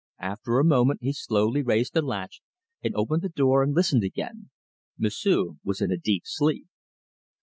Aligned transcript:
After 0.17 0.57
a 0.57 0.63
moment 0.63 1.03
he 1.03 1.13
softly 1.13 1.61
raised 1.61 1.93
the 1.93 2.01
latch, 2.01 2.41
and 2.83 2.95
opened 2.95 3.21
the 3.21 3.29
door 3.29 3.61
and 3.61 3.75
listened 3.75 4.03
again. 4.03 4.49
'M'sieu' 4.97 5.59
was 5.63 5.79
in 5.79 5.91
a 5.91 5.95
deep 5.97 6.23
sleep. 6.25 6.65